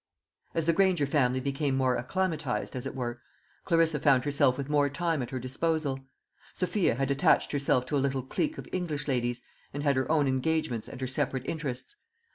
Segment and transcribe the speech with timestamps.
[0.55, 3.21] As the Granger family became more acclimatised, as it were,
[3.65, 5.99] Clarissa found herself with more time at her disposal.
[6.53, 9.41] Sophia had attached herself to a little clique of English ladies,
[9.75, 11.97] and had her own engagements and her separate interests.